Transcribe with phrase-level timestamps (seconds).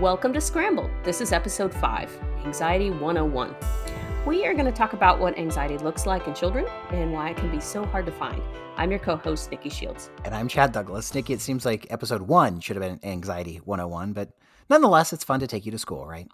[0.00, 0.90] Welcome to Scramble.
[1.04, 3.56] This is episode 5 Anxiety 101.
[4.26, 7.38] We are going to talk about what anxiety looks like in children and why it
[7.38, 8.42] can be so hard to find.
[8.76, 10.10] I'm your co host, Nikki Shields.
[10.26, 11.14] And I'm Chad Douglas.
[11.14, 14.32] Nikki, it seems like episode one should have been Anxiety 101, but
[14.68, 16.28] nonetheless, it's fun to take you to school, right?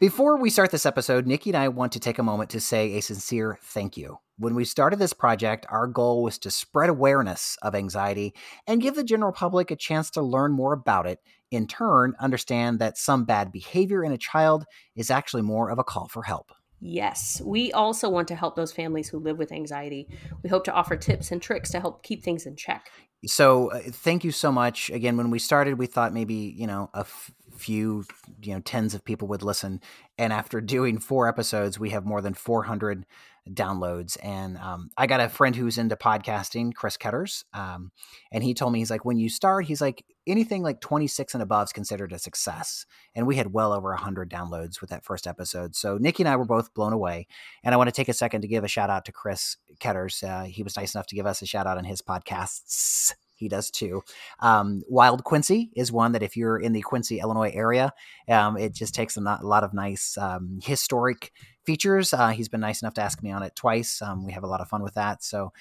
[0.00, 2.96] Before we start this episode, Nikki and I want to take a moment to say
[2.96, 4.18] a sincere thank you.
[4.36, 8.34] When we started this project, our goal was to spread awareness of anxiety
[8.66, 11.20] and give the general public a chance to learn more about it
[11.52, 14.64] in turn, understand that some bad behavior in a child
[14.96, 16.50] is actually more of a call for help.
[16.80, 20.08] Yes, we also want to help those families who live with anxiety.
[20.42, 22.90] We hope to offer tips and tricks to help keep things in check.
[23.26, 24.90] So, uh, thank you so much.
[24.90, 28.04] Again, when we started, we thought maybe, you know, a f- few,
[28.42, 29.80] you know, tens of people would listen.
[30.18, 33.06] And after doing four episodes, we have more than 400
[33.50, 34.16] downloads.
[34.22, 37.90] And um, I got a friend who's into podcasting, Chris Ketters, um,
[38.32, 41.42] and he told me he's like, when you start, he's like, anything like 26 and
[41.42, 42.86] above is considered a success.
[43.14, 45.76] And we had well over 100 downloads with that first episode.
[45.76, 47.26] So Nikki and I were both blown away.
[47.62, 50.22] And I want to take a second to give a shout out to Chris Ketters.
[50.22, 53.48] Uh, he was nice enough to give us a shout out on his podcasts he
[53.48, 54.02] does too.
[54.40, 57.92] Um, Wild Quincy is one that if you're in the Quincy, Illinois area,
[58.28, 61.32] um, it just takes a, lot of nice um, historic
[61.64, 62.12] features.
[62.12, 64.00] Uh, he's been nice enough to ask me on it twice.
[64.02, 65.22] Um, we have a lot of fun with that.
[65.22, 65.52] So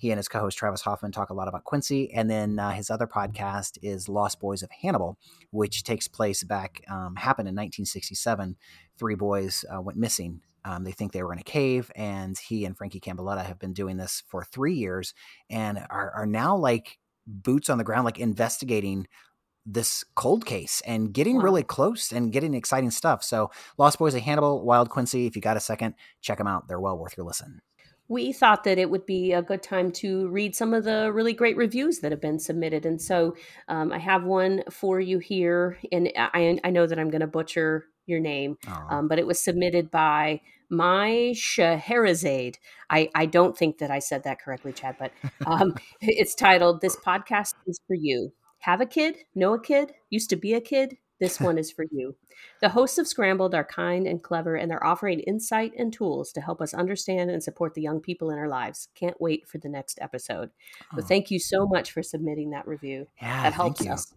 [0.00, 2.88] he and his co-host Travis Hoffman talk a lot about Quincy, and then uh, his
[2.88, 5.18] other podcast is Lost Boys of Hannibal,
[5.50, 8.56] which takes place back um, happened in 1967.
[8.96, 10.40] Three boys uh, went missing.
[10.64, 13.74] Um, they think they were in a cave, and he and Frankie Cambaletta have been
[13.74, 15.12] doing this for three years,
[15.50, 19.06] and are, are now like boots on the ground, like investigating
[19.72, 21.42] this cold case and getting wow.
[21.42, 23.22] really close and getting exciting stuff.
[23.22, 26.68] So, Lost Boys of Hannibal, Wild Quincy, if you got a second, check them out.
[26.68, 27.60] They're well worth your listen.
[28.08, 31.32] We thought that it would be a good time to read some of the really
[31.32, 32.84] great reviews that have been submitted.
[32.84, 33.36] And so
[33.68, 35.78] um, I have one for you here.
[35.92, 38.58] And I, I know that I'm going to butcher your name,
[38.88, 42.58] um, but it was submitted by my Scheherazade.
[42.90, 45.12] I, I don't think that I said that correctly, Chad, but
[45.46, 50.30] um, it's titled This Podcast is for You have a kid, know a kid, used
[50.30, 52.16] to be a kid, this one is for you.
[52.62, 56.40] The hosts of Scrambled are kind and clever, and they're offering insight and tools to
[56.40, 58.88] help us understand and support the young people in our lives.
[58.94, 60.50] Can't wait for the next episode.
[60.96, 61.02] Oh.
[61.02, 63.06] thank you so much for submitting that review.
[63.20, 64.14] Yeah, that helps us.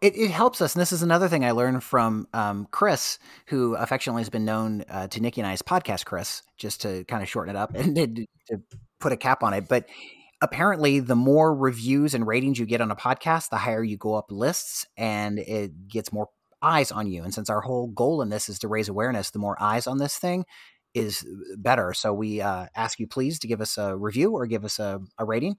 [0.00, 0.74] It, it, helps us.
[0.74, 4.84] And this is another thing I learned from um, Chris, who affectionately has been known
[4.90, 7.74] uh, to Nikki and I as Podcast Chris, just to kind of shorten it up
[7.74, 8.62] and to, to
[9.00, 9.68] put a cap on it.
[9.68, 9.88] But
[10.40, 14.14] apparently the more reviews and ratings you get on a podcast the higher you go
[14.14, 16.28] up lists and it gets more
[16.62, 17.22] eyes on you.
[17.22, 19.98] And since our whole goal in this is to raise awareness the more eyes on
[19.98, 20.44] this thing
[20.94, 21.26] is
[21.58, 21.92] better.
[21.92, 25.00] So we uh, ask you please to give us a review or give us a,
[25.18, 25.56] a rating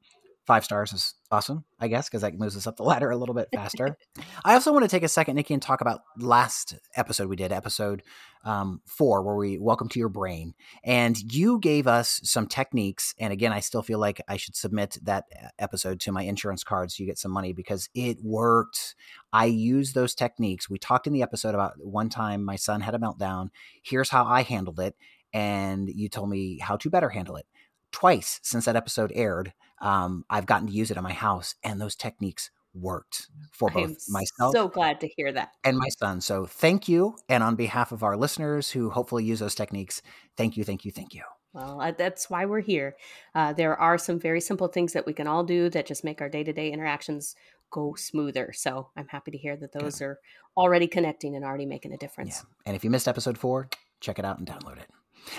[0.47, 3.35] five stars is awesome, I guess, because that moves us up the ladder a little
[3.35, 3.97] bit faster.
[4.46, 7.52] I also want to take a second, Nikki, and talk about last episode we did,
[7.52, 8.02] episode
[8.46, 10.53] um, four, where we welcome to your brain.
[10.85, 13.13] And you gave us some techniques.
[13.19, 16.64] And again, I still feel like I should submit that uh, episode to my insurance
[16.64, 18.96] card so you get some money because it worked.
[19.34, 20.69] I used those techniques.
[20.69, 23.50] We talked in the episode about one time my son had a meltdown.
[23.84, 24.96] Here's how I handled it.
[25.34, 27.46] And you told me how to better handle it
[27.91, 31.79] twice since that episode aired, um, I've gotten to use it in my house, and
[31.79, 34.53] those techniques worked for both myself.
[34.53, 35.49] So glad to hear that.
[35.63, 36.21] And my son.
[36.21, 37.15] So thank you.
[37.27, 40.01] And on behalf of our listeners who hopefully use those techniques,
[40.35, 41.23] thank you, thank you, thank you.
[41.53, 42.95] Well, that's why we're here.
[43.33, 46.21] Uh, there are some very simple things that we can all do that just make
[46.21, 47.35] our day to day interactions
[47.71, 48.53] go smoother.
[48.53, 50.19] So I'm happy to hear that those are
[50.55, 52.43] already connecting and already making a difference.
[52.43, 52.49] Yeah.
[52.67, 53.69] And if you missed episode four,
[54.02, 54.87] check it out and download it.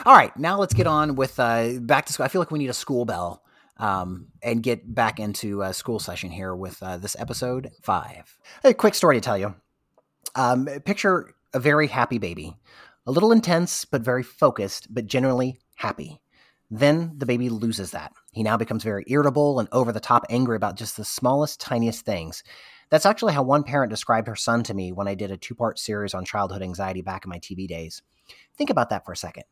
[0.05, 2.25] All right, now let's get on with uh, back to school.
[2.25, 3.43] I feel like we need a school bell
[3.79, 8.39] um, and get back into a school session here with uh, this episode five.
[8.65, 9.55] A quick story to tell you.
[10.35, 12.57] Um, picture a very happy baby,
[13.07, 16.21] a little intense, but very focused, but generally happy.
[16.71, 18.13] Then the baby loses that.
[18.33, 22.05] He now becomes very irritable and over the top angry about just the smallest, tiniest
[22.05, 22.43] things.
[22.91, 25.55] That's actually how one parent described her son to me when I did a two
[25.55, 28.03] part series on childhood anxiety back in my TV days.
[28.57, 29.45] Think about that for a second.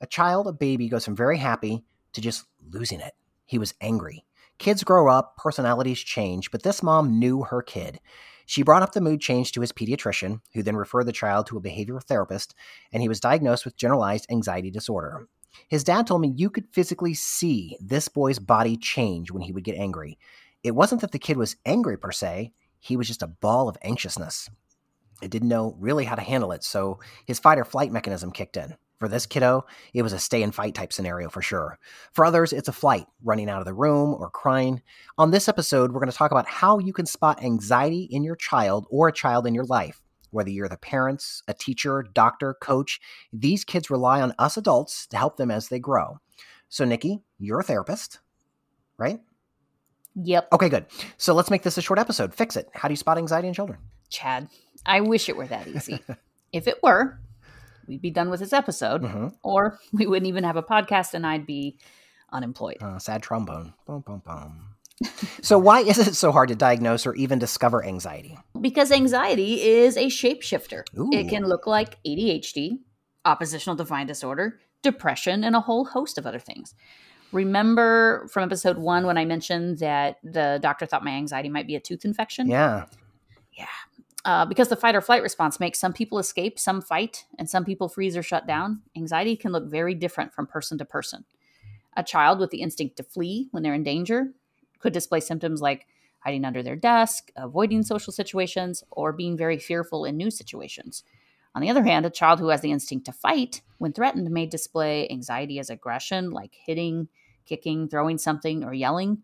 [0.00, 3.14] A child, a baby, goes from very happy to just losing it.
[3.46, 4.24] He was angry.
[4.58, 8.00] Kids grow up, personalities change, but this mom knew her kid.
[8.46, 11.56] She brought up the mood change to his pediatrician, who then referred the child to
[11.56, 12.54] a behavioral therapist,
[12.92, 15.26] and he was diagnosed with generalized anxiety disorder.
[15.68, 19.64] His dad told me you could physically see this boy's body change when he would
[19.64, 20.18] get angry.
[20.62, 23.78] It wasn't that the kid was angry per se, he was just a ball of
[23.82, 24.50] anxiousness.
[25.22, 28.56] It didn't know really how to handle it, so his fight or flight mechanism kicked
[28.56, 28.76] in.
[28.98, 31.78] For this kiddo, it was a stay and fight type scenario for sure.
[32.12, 34.82] For others, it's a flight, running out of the room or crying.
[35.18, 38.36] On this episode, we're going to talk about how you can spot anxiety in your
[38.36, 40.00] child or a child in your life.
[40.30, 43.00] Whether you're the parents, a teacher, doctor, coach,
[43.32, 46.18] these kids rely on us adults to help them as they grow.
[46.68, 48.20] So, Nikki, you're a therapist,
[48.96, 49.20] right?
[50.16, 50.48] Yep.
[50.52, 50.86] Okay, good.
[51.16, 52.34] So let's make this a short episode.
[52.34, 52.68] Fix it.
[52.72, 53.78] How do you spot anxiety in children?
[54.08, 54.48] Chad,
[54.86, 56.00] I wish it were that easy.
[56.52, 57.18] if it were,
[57.86, 59.28] we'd be done with this episode, Mm-hmm.
[59.42, 61.78] or we wouldn't even have a podcast and I'd be
[62.32, 62.78] unemployed.
[62.80, 63.74] Uh, sad trombone.
[63.86, 64.70] Boom, boom, boom.
[65.42, 68.38] so, why is it so hard to diagnose or even discover anxiety?
[68.60, 70.84] Because anxiety is a shapeshifter.
[70.98, 71.10] Ooh.
[71.12, 72.78] It can look like ADHD,
[73.24, 76.74] oppositional defiant disorder, depression, and a whole host of other things.
[77.32, 81.74] Remember from episode one when I mentioned that the doctor thought my anxiety might be
[81.74, 82.46] a tooth infection?
[82.48, 82.84] Yeah.
[84.24, 87.64] Uh, because the fight or flight response makes some people escape, some fight, and some
[87.64, 91.24] people freeze or shut down, anxiety can look very different from person to person.
[91.96, 94.32] A child with the instinct to flee when they're in danger
[94.78, 95.86] could display symptoms like
[96.20, 101.04] hiding under their desk, avoiding social situations, or being very fearful in new situations.
[101.54, 104.46] On the other hand, a child who has the instinct to fight when threatened may
[104.46, 107.08] display anxiety as aggression, like hitting,
[107.44, 109.22] kicking, throwing something, or yelling.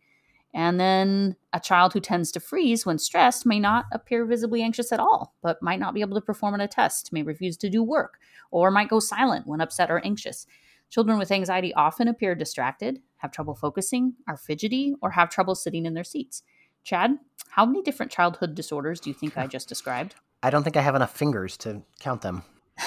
[0.52, 4.90] And then a child who tends to freeze when stressed may not appear visibly anxious
[4.90, 7.70] at all, but might not be able to perform on a test, may refuse to
[7.70, 8.18] do work,
[8.50, 10.46] or might go silent when upset or anxious.
[10.88, 15.86] Children with anxiety often appear distracted, have trouble focusing, are fidgety, or have trouble sitting
[15.86, 16.42] in their seats.
[16.82, 17.18] Chad,
[17.50, 20.16] how many different childhood disorders do you think I just described?
[20.42, 22.42] I don't think I have enough fingers to count them.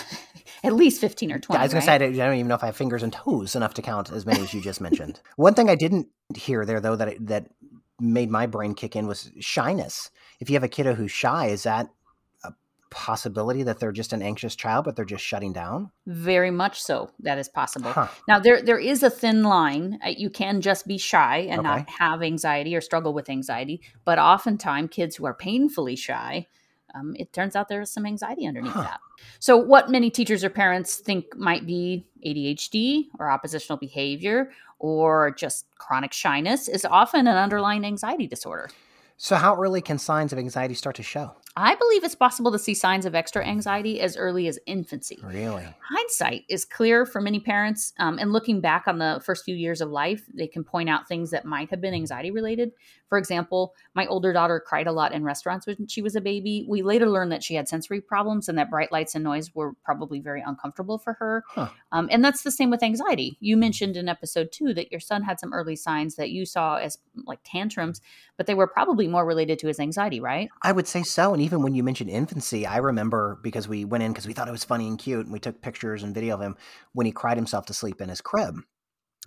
[0.64, 1.60] At least 15 or 20.
[1.60, 3.56] I was going to say, I don't, even know if I have fingers and toes
[3.56, 5.20] enough to count as many as you just mentioned.
[5.36, 7.48] One thing I didn't hear there, though, that that
[8.00, 10.10] made my brain kick in was shyness.
[10.40, 11.90] If you have a kiddo who's shy, is that
[12.44, 12.52] a
[12.90, 15.92] possibility that they're just an anxious child, but they're just shutting down?
[16.08, 17.12] Very much so.
[17.20, 17.92] That is possible.
[17.92, 18.08] Huh.
[18.28, 20.00] Now there there is a thin line.
[20.06, 24.18] Uh, You can just be shy and not have anxiety or struggle with anxiety, but
[24.18, 26.48] oftentimes kids who are painfully shy,
[26.94, 28.84] um, it turns out there's some anxiety underneath Huh.
[28.84, 29.00] that.
[29.40, 35.66] So what many teachers or parents think might be ADHD or oppositional behavior or just
[35.78, 38.70] chronic shyness is often an underlying anxiety disorder.
[39.18, 41.36] So, how early can signs of anxiety start to show?
[41.56, 45.20] I believe it's possible to see signs of extra anxiety as early as infancy.
[45.24, 45.68] Really?
[45.88, 49.82] hindsight is clear for many parents um, and looking back on the first few years
[49.82, 52.72] of life they can point out things that might have been anxiety related
[53.10, 56.66] for example my older daughter cried a lot in restaurants when she was a baby
[56.68, 59.74] we later learned that she had sensory problems and that bright lights and noise were
[59.84, 61.70] probably very uncomfortable for her Huh.
[61.92, 65.22] um, and that's the same with anxiety you mentioned in episode two that your son
[65.22, 68.02] had some early signs that you saw as like tantrums
[68.38, 71.34] but they were probably more related to his anxiety right I would say so.
[71.34, 74.48] And even when you mentioned infancy, I remember because we went in because we thought
[74.48, 76.56] it was funny and cute, and we took pictures and video of him
[76.94, 78.56] when he cried himself to sleep in his crib.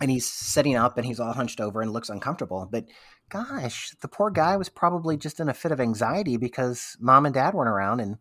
[0.01, 2.69] And he's sitting up and he's all hunched over and looks uncomfortable.
[2.71, 2.85] But
[3.31, 7.35] gosh, the poor guy was probably just in a fit of anxiety because mom and
[7.35, 8.01] dad weren't around.
[8.01, 8.17] And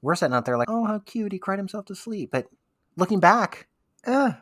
[0.00, 1.32] we're sitting out there like, oh, how cute.
[1.32, 2.30] He cried himself to sleep.
[2.32, 2.46] But
[2.96, 3.68] looking back,
[4.06, 4.32] eh,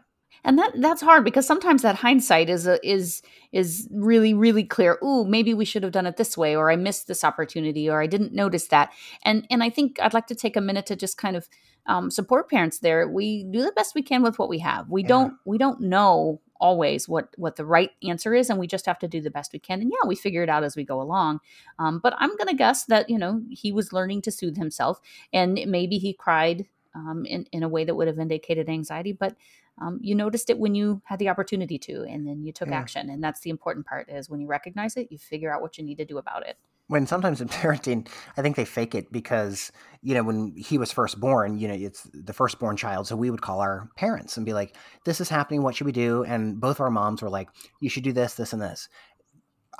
[0.45, 4.99] and that that's hard because sometimes that hindsight is a, is is really really clear.
[5.05, 8.01] Ooh maybe we should have done it this way or i missed this opportunity or
[8.01, 8.93] i didn't notice that.
[9.25, 11.49] And and i think i'd like to take a minute to just kind of
[11.87, 13.09] um, support parents there.
[13.09, 14.91] We do the best we can with what we have.
[14.91, 15.09] We Yeah.
[15.09, 18.99] don't we don't know always what what the right answer is and we just have
[18.99, 19.81] to do the best we can.
[19.81, 21.41] And yeah we figure it out as we go along.
[21.79, 25.01] Um, but i'm gonna guess that you know he was learning to soothe himself
[25.33, 29.37] and maybe he cried um, in, in a way that would have indicated anxiety but
[29.81, 32.79] um, you noticed it when you had the opportunity to and then you took Yeah.
[32.79, 35.79] action and that's the important part is when you recognize it you figure out what
[35.79, 36.57] you need to do about it
[36.89, 39.71] when sometimes in parenting, I think they fake it because,
[40.03, 43.07] you know, when he was first born, you know, it's the firstborn child.
[43.07, 45.63] So we would call our parents and be like, this is happening.
[45.63, 46.25] What should we do?
[46.25, 47.49] And both of our moms were like,
[47.81, 48.89] you should do this, this, and this.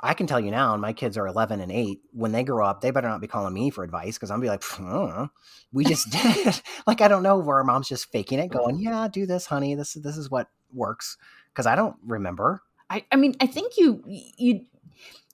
[0.01, 1.99] I can tell you now, and my kids are 11 and 8.
[2.13, 4.47] When they grow up, they better not be calling me for advice because I'm be
[4.47, 5.13] like, "Pff, I don't know.
[5.15, 5.27] Uh-uh,
[5.73, 9.07] we just did like, I don't know where our mom's just faking it, going, yeah,
[9.07, 9.75] do this, honey.
[9.75, 11.17] This, this is what works.
[11.51, 12.61] Because I don't remember.
[12.89, 14.65] I, I mean i think you you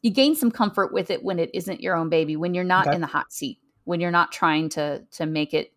[0.01, 2.87] you gain some comfort with it when it isn't your own baby when you're not
[2.87, 2.95] Okay.
[2.95, 5.71] in the hot seat when you're not trying to to make it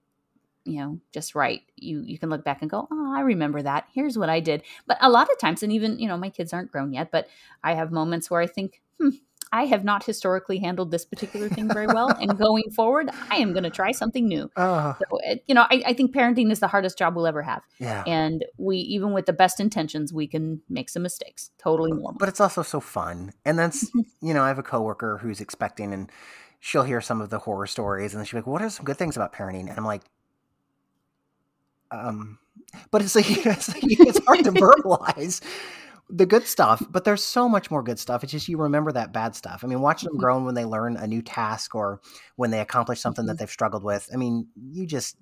[0.65, 3.87] you know just right you you can look back and go oh i remember that
[3.95, 6.53] here's what i did but a lot of times and even you know my kids
[6.53, 7.29] aren't grown yet but
[7.65, 9.11] i have moments where i think hmm,
[9.53, 12.09] I have not historically handled this particular thing very well.
[12.09, 14.51] and going forward, I am going to try something new.
[14.57, 17.43] Uh, So, it, you know, I, I think parenting is the hardest job we'll ever
[17.43, 17.63] have.
[17.79, 18.05] yeah.
[18.07, 21.51] And we, even with the best intentions, we can make some mistakes.
[21.59, 22.17] Totally normal.
[22.19, 23.33] but it's also so fun.
[23.45, 26.11] And that's, you know, I have a coworker who's expecting and
[26.61, 28.99] she'll hear some of the horror stories and she'll be like, what are some good
[28.99, 29.69] things about parenting?
[29.71, 30.03] And I'm like,
[31.91, 32.39] um,
[32.91, 35.41] but it's like, it's, like, it's hard to verbalize
[36.11, 38.23] the good stuff, but there's so much more good stuff.
[38.23, 39.61] It's just, you remember that bad stuff.
[39.63, 40.21] I mean, watching them Mhm.
[40.21, 42.01] grow when they learn a new task or
[42.37, 44.09] when they accomplish something that they've struggled with.
[44.13, 45.17] I mean, you just,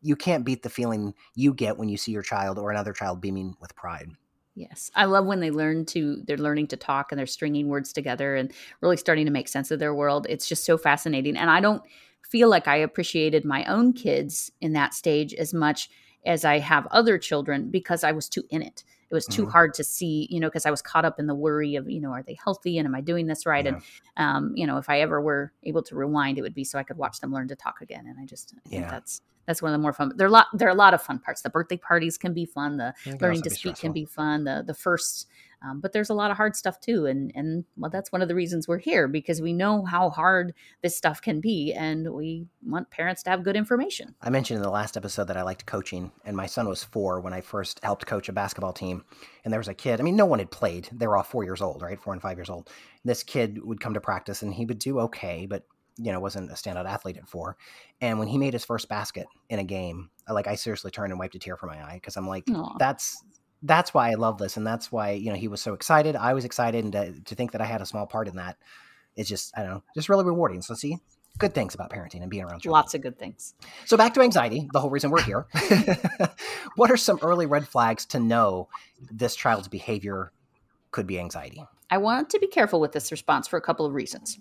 [0.00, 3.20] you can't beat the feeling you get when you see your child or another child
[3.20, 4.10] beaming with pride.
[4.56, 4.90] Yes.
[4.96, 8.34] I love when they learn to, they're learning to talk and they're stringing words together
[8.34, 10.26] and really starting to make sense of their world.
[10.28, 11.36] It's just so fascinating.
[11.36, 11.82] And I don't
[12.28, 15.90] feel like I appreciated my own kids in that stage as much
[16.24, 18.84] as I have other children because I was too in it.
[19.10, 19.50] It was too Mhm.
[19.50, 22.00] hard to see, you know, because I was caught up in the worry of, you
[22.00, 23.66] know, are they healthy and am I doing this right?
[23.66, 23.82] And,
[24.16, 26.82] um, you know, if I ever were able to rewind, it would be so I
[26.84, 28.06] could watch them learn to talk again.
[28.06, 28.90] And I just, I think Yeah.
[28.90, 30.12] that's, that's one of the more fun.
[30.16, 30.46] There are a lot.
[30.54, 31.42] There are a lot of fun parts.
[31.42, 32.76] The birthday parties can be fun.
[32.78, 33.88] The learning to speak stressful.
[33.88, 35.26] can be fun the the first
[35.64, 38.28] um, but there's a lot of hard stuff too and and well that's one of
[38.28, 42.46] the reasons we're here because we know how hard this stuff can be and we
[42.64, 45.66] want parents to have good information I mentioned in the last episode that I liked
[45.66, 49.04] coaching, and my son was four when I first helped coach a basketball team.
[49.44, 50.88] And there was a kid, I mean, no one had played.
[50.92, 52.00] They were all four years old, right?
[52.00, 52.70] Four and five years old.
[53.04, 55.64] This kid would come to practice and he would do okay, but,
[55.96, 57.56] you know, wasn't a standout athlete at four.
[58.00, 61.18] And when he made his first basket in a game, like I seriously turned and
[61.18, 62.76] wiped a tear from my eye because I'm like, Aw.
[62.78, 63.22] that's.
[63.62, 66.16] That's why I love this, and that's why you know he was so excited.
[66.16, 68.56] I was excited, and to, to think that I had a small part in that,
[69.16, 70.62] it's just I don't know, just really rewarding.
[70.62, 70.98] So see,
[71.38, 72.72] good things about parenting and being around children.
[72.72, 73.54] lots of good things
[73.86, 75.46] So back to anxiety, the whole reason we're here.
[76.76, 78.68] what are some early red flags to know
[79.10, 80.32] this child's behavior
[80.90, 81.64] could be anxiety?
[81.90, 84.38] I want to be careful with this response for a couple of reasons.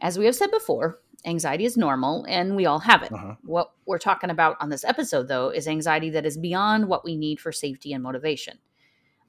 [0.00, 3.10] As we have said before, anxiety is normal and we all have it.
[3.10, 3.38] Mhm.
[3.44, 7.16] What we're talking about on this episode, though, is anxiety that is beyond what we
[7.16, 8.58] need for safety and motivation.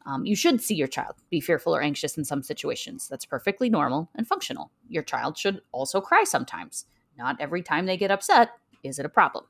[0.06, 3.08] Um, you should see your child be fearful or anxious in some situations.
[3.08, 4.72] That's perfectly normal and functional.
[4.90, 6.86] Your child should also cry sometimes.
[7.18, 8.50] Not every time they get upset
[8.84, 9.46] is it a problem.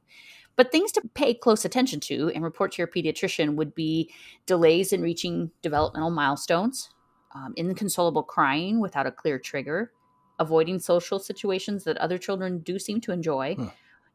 [0.55, 4.12] But things to pay close attention to and report to your pediatrician would be
[4.46, 6.89] delays in reaching developmental milestones,
[7.34, 9.91] um, inconsolable crying without a clear trigger,
[10.39, 13.67] avoiding social situations that other children do seem to enjoy, Hmm.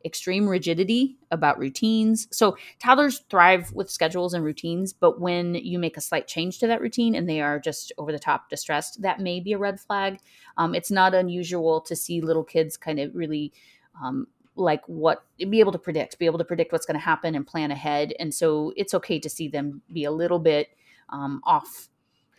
[0.05, 2.29] extreme rigidity about routines.
[2.31, 6.69] So, toddlers thrive with schedules and routines, but when you make a slight change to
[6.69, 9.81] that routine and they are just over the top distressed, that may be a red
[9.81, 10.21] flag.
[10.57, 13.53] Um, it's not unusual to see little kids kind of really.
[14.03, 17.37] Um, like what be able to predict be able to predict what's going to happen
[17.37, 20.71] and plan ahead and so it's okay to see them be a little bit
[21.11, 21.89] um, off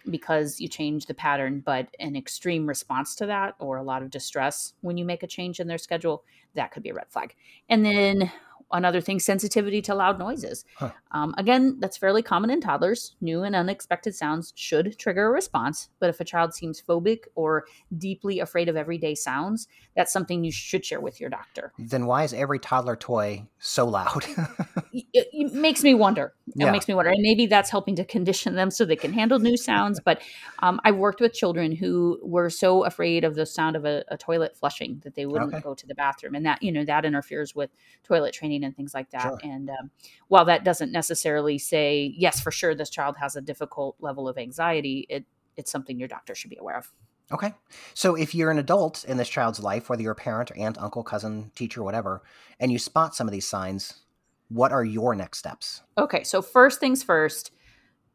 [0.09, 4.09] because you change the pattern, but an extreme response to that or a lot of
[4.09, 6.23] distress when you make a change in their schedule,
[6.55, 7.35] that could be a red flag.
[7.69, 8.31] And then
[8.71, 10.65] another thing, sensitivity to loud noises.
[10.75, 10.91] Huh.
[11.11, 13.15] Um, again, that's fairly common in toddlers.
[13.21, 17.65] New and unexpected sounds should trigger a response, but if a child seems phobic or
[17.97, 21.73] deeply afraid of everyday sounds, that's something you should share with your doctor.
[21.79, 24.25] Then why is every toddler toy so loud?
[24.93, 26.33] it, it makes me wonder.
[26.59, 26.71] It Yeah.
[26.71, 29.55] makes me wonder, and maybe that's helping to condition them so they can handle new
[29.69, 29.99] sounds.
[29.99, 30.21] But
[30.59, 34.17] um, I've worked with children who were so afraid of the sound of a, a
[34.17, 35.61] toilet flushing that they wouldn't Okay.
[35.61, 37.69] go to the bathroom, and that you know that interferes with
[38.03, 39.21] toilet training and things like that.
[39.23, 39.39] Sure.
[39.41, 39.91] And um,
[40.27, 44.37] while that doesn't necessarily say yes for sure, this child has a difficult level of
[44.37, 45.25] anxiety, it
[45.57, 46.91] it's something your doctor should be aware of.
[47.31, 47.53] okay.
[47.93, 50.77] So if you're an adult in this child's life, whether you're a parent or aunt,
[50.77, 52.23] uncle, cousin, teacher, whatever,
[52.59, 54.01] and you spot some of these signs,
[54.49, 55.81] what are your next steps?
[55.97, 57.51] Okay, so first things first,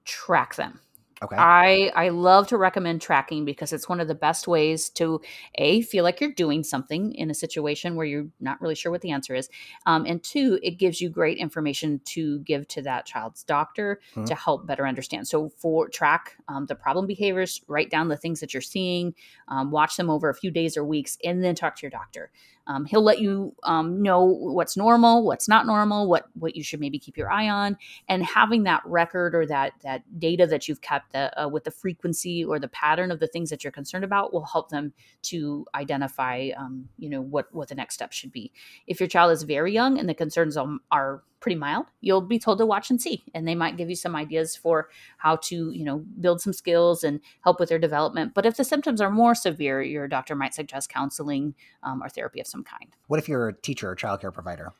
[0.04, 0.80] track them.
[1.22, 1.36] Okay.
[1.38, 5.20] I I love to recommend tracking because it's one of the best ways to
[5.54, 9.00] a feel like you're doing something in a situation where you're not really sure what
[9.00, 9.48] the answer is,
[9.86, 14.26] um, and two, it gives you great information to give to that child's doctor Mhm.
[14.26, 15.26] to help better understand.
[15.26, 19.14] So for track um, the problem behaviors, write down the things that you're seeing,
[19.48, 22.32] um, watch them over a few days or weeks, and then talk to your doctor.
[22.66, 26.80] Um, he'll let you um, know what's normal, what's not normal, what what you should
[26.80, 27.76] maybe keep your eye on,
[28.08, 31.70] and having that record or that that data that you've kept the, uh, with the
[31.70, 34.92] frequency or the pattern of the things that you're concerned about will help them
[35.22, 38.50] to identify, um, you know, what what the next step should be.
[38.86, 42.38] If your child is very young and the concerns um, are pretty mild, you'll be
[42.38, 45.70] told to watch and see, and they might give you some ideas for how to,
[45.72, 48.32] you know, build some skills and help with their development.
[48.32, 52.40] But if the symptoms are more severe, your doctor might suggest counseling um, or therapy
[52.40, 52.94] of some kind.
[53.08, 54.72] What if you're a teacher or childcare provider?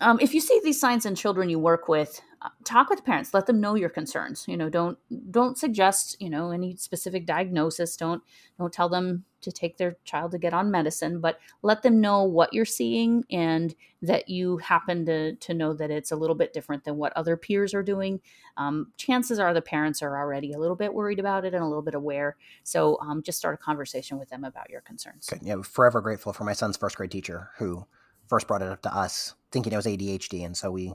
[0.00, 2.20] um, if you see these signs in children you work with,
[2.64, 3.34] talk with parents.
[3.34, 4.46] Let them know your concerns.
[4.48, 4.98] You know, don't
[5.30, 7.96] don't suggest you know any specific diagnosis.
[7.96, 8.22] Don't
[8.58, 12.22] don't tell them to take their child to get on medicine, but let them know
[12.22, 16.52] what you're seeing and that you happen to to know that it's a little bit
[16.52, 18.20] different than what other peers are doing.
[18.56, 21.66] Um, chances are the parents are already a little bit worried about it and a
[21.66, 22.36] little bit aware.
[22.62, 25.26] So um, just start a conversation with them about your concerns.
[25.26, 25.40] Good.
[25.42, 27.86] Yeah, forever grateful for my son's first grade teacher who
[28.28, 30.94] first brought it up to us, thinking it was ADHD, and so we,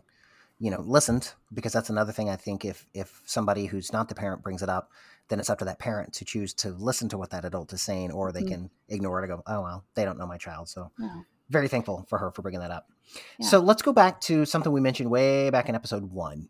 [0.59, 4.15] you know, listened because that's another thing I think if if somebody who's not the
[4.15, 4.91] parent brings it up,
[5.29, 7.81] then it's up to that parent to choose to listen to what that adult is
[7.81, 8.49] saying, or they mm-hmm.
[8.49, 10.69] can ignore it and go, oh well, they don't know my child.
[10.69, 11.21] So yeah.
[11.49, 12.87] very thankful for her for bringing that up.
[13.39, 13.47] Yeah.
[13.47, 16.49] So let's go back to something we mentioned way back in episode one.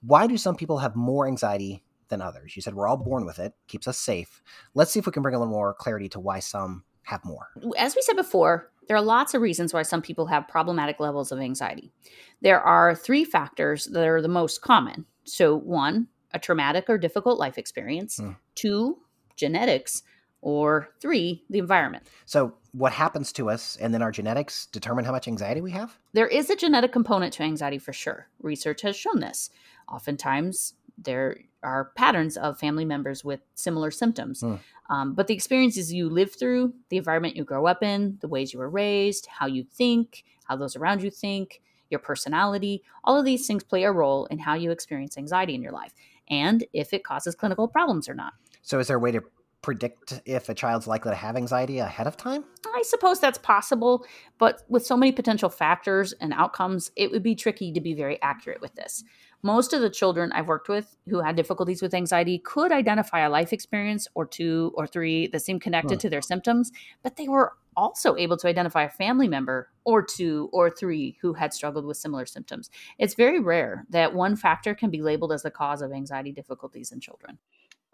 [0.00, 2.56] Why do some people have more anxiety than others?
[2.56, 4.42] You said we're all born with it, keeps us safe.
[4.74, 7.48] Let's see if we can bring a little more clarity to why some have more.
[7.76, 11.32] As we said before, there are lots of reasons why some people have problematic levels
[11.32, 11.92] of anxiety.
[12.40, 15.06] There are three factors that are the most common.
[15.24, 18.36] So, one, a traumatic or difficult life experience, mm.
[18.54, 18.98] two,
[19.36, 20.02] genetics,
[20.40, 22.08] or three, the environment.
[22.26, 25.98] So, what happens to us and then our genetics determine how much anxiety we have?
[26.12, 28.28] There is a genetic component to anxiety for sure.
[28.40, 29.50] Research has shown this.
[29.88, 34.40] Oftentimes, there are patterns of family members with similar symptoms.
[34.40, 34.58] Mm.
[34.90, 38.52] Um, but the experiences you live through, the environment you grow up in, the ways
[38.52, 43.24] you were raised, how you think, how those around you think, your personality, all of
[43.24, 45.94] these things play a role in how you experience anxiety in your life
[46.28, 48.32] and if it causes clinical problems or not.
[48.62, 49.22] So, is there a way to
[49.60, 52.44] predict if a child's likely to have anxiety ahead of time?
[52.66, 54.04] I suppose that's possible,
[54.38, 58.20] but with so many potential factors and outcomes, it would be tricky to be very
[58.22, 59.04] accurate with this.
[59.42, 63.30] Most of the children I've worked with who had difficulties with anxiety could identify a
[63.30, 66.00] life experience or two or three that seemed connected huh.
[66.00, 66.70] to their symptoms,
[67.02, 71.32] but they were also able to identify a family member or two or three who
[71.32, 72.70] had struggled with similar symptoms.
[72.98, 76.92] It's very rare that one factor can be labeled as the cause of anxiety difficulties
[76.92, 77.38] in children.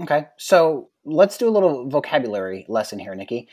[0.00, 3.48] Okay, so let's do a little vocabulary lesson here, Nikki.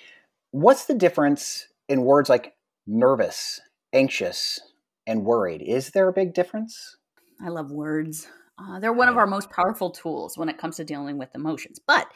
[0.52, 2.54] What's the difference in words like
[2.86, 3.62] nervous,
[3.94, 4.60] anxious,
[5.08, 5.62] and worried?
[5.62, 6.98] Is there a big difference?
[7.44, 8.28] I love words.
[8.58, 11.80] Uh, they're one of our most powerful tools when it comes to dealing with emotions,
[11.80, 12.08] but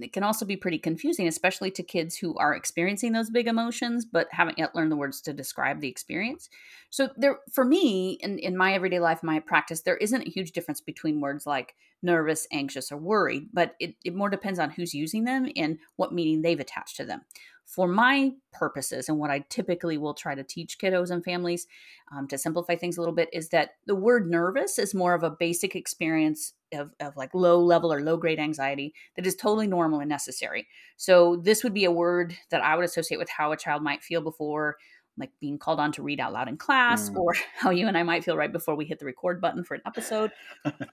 [0.00, 4.04] it can also be pretty confusing, especially to kids who are experiencing those big emotions
[4.04, 6.48] but haven't yet learned the words to describe the experience.
[6.90, 10.52] So, there, for me, in, in my everyday life, my practice, there isn't a huge
[10.52, 14.94] difference between words like nervous, anxious, or worried, but it, it more depends on who's
[14.94, 17.22] using them and what meaning they've attached to them
[17.66, 21.66] for my purposes and what I typically will try to teach kiddos and families
[22.12, 25.22] um, to simplify things a little bit is that the word nervous is more of
[25.22, 29.66] a basic experience of, of like low level or low grade anxiety that is totally
[29.66, 30.66] normal and necessary.
[30.96, 34.02] So this would be a word that I would associate with how a child might
[34.02, 34.76] feel before
[35.16, 37.16] like being called on to read out loud in class mm.
[37.16, 39.74] or how you and I might feel right before we hit the record button for
[39.74, 40.30] an episode.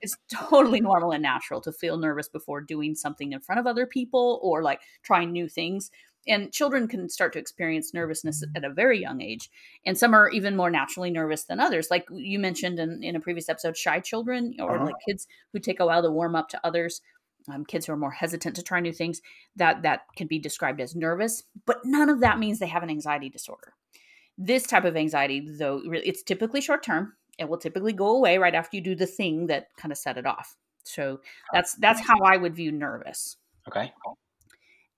[0.01, 3.85] it's totally normal and natural to feel nervous before doing something in front of other
[3.85, 5.91] people or like trying new things
[6.27, 9.49] and children can start to experience nervousness at a very young age
[9.85, 11.89] and some are even more naturally nervous than others.
[11.89, 14.85] Like you mentioned in, in a previous episode shy children or uh-huh.
[14.85, 17.01] like kids who take a while to warm up to others
[17.47, 19.21] um, kids who are more hesitant to try new things
[19.55, 22.89] that that can be described as nervous but none of that means they have an
[22.89, 23.73] anxiety disorder.
[24.37, 28.53] This type of anxiety though it's typically short term it will typically go away right
[28.53, 30.55] after you do the thing that kind of set it off.
[30.83, 31.21] So
[31.53, 33.37] that's that's how i would view nervous.
[33.67, 33.91] Okay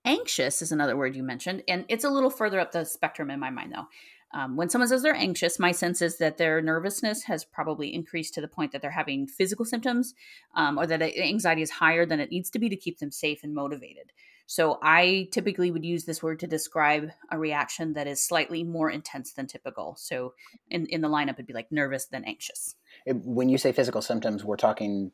[0.05, 3.39] Anxious is another word you mentioned, and it's a little further up the spectrum in
[3.39, 3.87] my mind, though.
[4.33, 8.33] Um, when someone says they're anxious, my sense is that their nervousness has probably increased
[8.33, 10.15] to the point that they're having physical symptoms
[10.55, 13.43] um, or that anxiety is higher than it needs to be to keep them safe
[13.43, 14.11] and motivated.
[14.47, 18.89] So I typically would use this word to describe a reaction that is slightly more
[18.89, 19.95] intense than typical.
[19.97, 20.33] So
[20.69, 22.75] in, in the lineup, it'd be like nervous than anxious.
[23.05, 25.11] When you say physical symptoms, we're talking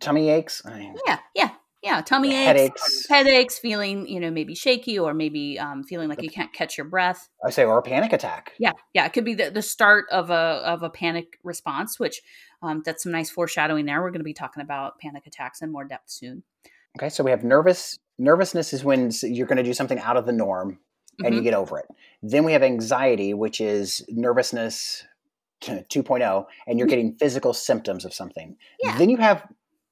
[0.00, 0.62] tummy aches?
[1.06, 1.50] Yeah, yeah
[1.82, 3.06] yeah tummy aches headaches.
[3.08, 6.86] headaches feeling you know maybe shaky or maybe um, feeling like you can't catch your
[6.86, 7.28] breath.
[7.44, 8.52] I say or a panic attack.
[8.58, 12.22] Yeah yeah it could be the, the start of a of a panic response which
[12.62, 14.00] um, that's some nice foreshadowing there.
[14.00, 16.42] We're going to be talking about panic attacks in more depth soon.
[16.96, 20.26] Okay so we have nervous nervousness is when you're going to do something out of
[20.26, 20.78] the norm
[21.18, 21.36] and mm-hmm.
[21.36, 21.86] you get over it.
[22.22, 25.04] Then we have anxiety which is nervousness
[25.62, 26.90] 2.0 and you're mm-hmm.
[26.90, 28.56] getting physical symptoms of something.
[28.82, 28.98] Yeah.
[28.98, 29.46] then you have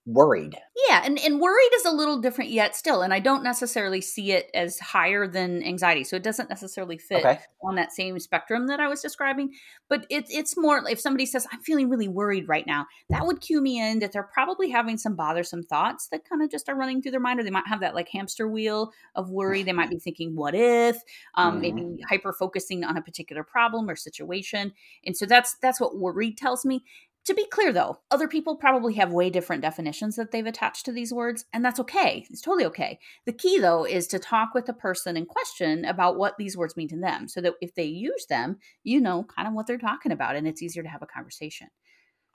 [0.06, 0.56] worried.
[0.88, 3.02] Yeah, and, and worried is a little different yet still.
[3.02, 6.04] And I don't necessarily see it as higher than anxiety.
[6.04, 7.40] So it doesn't necessarily fit Okay.
[7.62, 9.52] on that same spectrum that I was describing.
[9.88, 13.40] But it's it's more if somebody says, I'm feeling really worried right now, that would
[13.40, 16.74] cue me in that they're probably having some bothersome thoughts that kind of just are
[16.76, 19.62] running through their mind, or they might have that like hamster wheel of worry.
[19.62, 21.02] They might be thinking, what if?
[21.34, 21.60] Um, Mhm.
[21.60, 24.72] maybe hyper focusing on a particular problem or situation.
[25.04, 26.84] And so that's that's what worried tells me.
[27.26, 30.92] To be clear, though, other people probably have way different definitions that they've attached to
[30.92, 32.26] these words, and that's okay.
[32.30, 32.98] It's totally okay.
[33.26, 36.76] The key, though, is to talk with the person in question about what these words
[36.76, 39.78] mean to them so that if they use them, you know kind of what they're
[39.78, 41.68] talking about, and it's easier to have a conversation.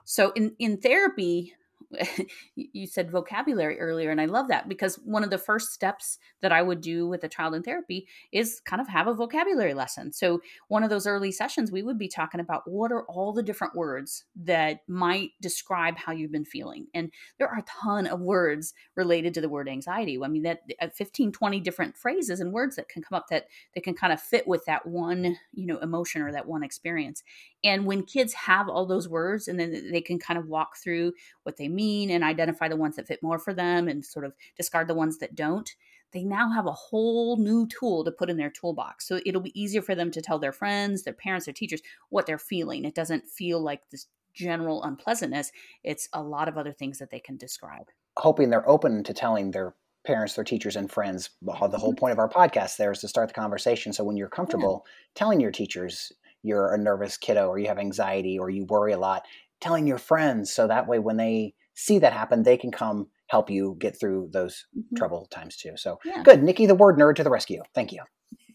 [0.04, 1.52] So, in, in therapy,
[2.54, 6.52] you said vocabulary earlier, and I love that because one of the first steps that
[6.52, 10.12] I would do with a child in therapy is kind of have a vocabulary lesson.
[10.12, 13.42] So, one of those early sessions, we would be talking about what are all the
[13.42, 16.86] different words that might describe how you've been feeling.
[16.94, 20.18] And there are a ton of words related to the word anxiety.
[20.22, 23.46] I mean, that uh, 15, 20 different phrases and words that can come up that,
[23.74, 27.22] that can kind of fit with that one, you know, emotion or that one experience.
[27.64, 31.12] And when kids have all those words and then they can kind of walk through
[31.42, 34.34] what they mean and identify the ones that fit more for them and sort of
[34.56, 35.70] discard the ones that don't,
[36.12, 39.06] they now have a whole new tool to put in their toolbox.
[39.06, 42.26] So it'll be easier for them to tell their friends, their parents, their teachers what
[42.26, 42.84] they're feeling.
[42.84, 45.50] It doesn't feel like this general unpleasantness,
[45.82, 47.86] it's a lot of other things that they can describe.
[48.18, 49.74] Hoping they're open to telling their
[50.06, 51.30] parents, their teachers, and friends.
[51.42, 51.98] The the whole mm-hmm.
[51.98, 53.92] point of our podcast there is to start the conversation.
[53.92, 54.84] So when you're comfortable
[55.14, 56.12] telling your teachers
[56.46, 59.24] you're a nervous kiddo or you have anxiety or you worry a lot,
[59.60, 63.50] telling your friends so that way when they see that happen, they can come help
[63.50, 64.96] you get through those Mhm.
[64.96, 65.76] trouble times too.
[65.76, 66.22] So Yeah.
[66.22, 67.62] good, Nikki, the word nerd to the rescue.
[67.74, 68.02] Thank you.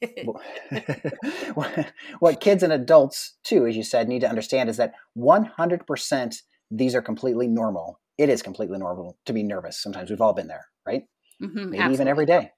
[2.19, 6.35] what kids and adults too, as you said, need to understand is that 100%
[6.71, 7.99] these are completely normal.
[8.17, 9.81] It is completely normal to be nervous.
[9.81, 11.03] Sometimes we've all been there, right?
[11.41, 12.51] Mhm, Maybe even every day.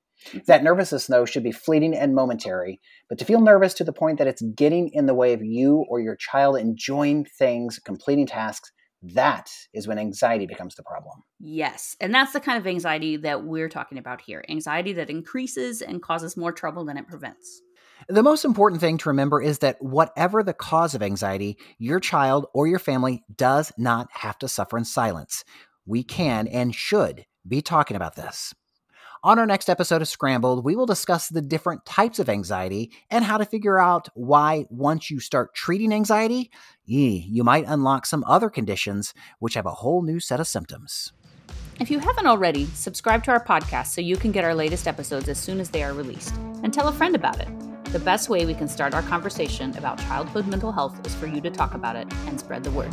[0.48, 2.80] That nervousness, though, should be fleeting and momentary.
[3.10, 5.86] But to feel nervous to the point that it's getting in the way of you
[5.90, 8.72] or your child enjoying things, completing tasks,
[9.04, 11.24] that is when anxiety becomes the problem.
[11.40, 11.96] Yes.
[12.00, 16.02] And that's the kind of anxiety that we're talking about here anxiety that increases and
[16.02, 17.62] causes more trouble than it prevents.
[18.08, 22.48] The most important thing to remember is that whatever the cause of anxiety, your child
[22.54, 25.44] or your family does not have to suffer in silence.
[25.86, 28.54] We can and should be talking about this.
[29.26, 33.24] On our next episode of Scrambled, we will discuss the different types of anxiety and
[33.24, 36.52] how to figure out why, once you start treating anxiety,
[36.86, 41.14] you might unlock some other conditions which have a whole new set of symptoms.
[41.80, 45.30] If you haven't already, subscribe to our podcast so you can get our latest episodes
[45.30, 46.36] as soon as they are released.
[46.62, 47.48] And tell a friend about it.
[47.94, 51.40] The best way we can start our conversation about childhood mental health is for you
[51.40, 52.92] to talk about it and spread the word.